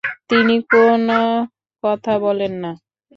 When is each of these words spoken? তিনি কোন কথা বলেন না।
তিনি 0.29 0.55
কোন 0.71 1.07
কথা 1.83 2.13
বলেন 2.25 2.53
না। 2.63 2.71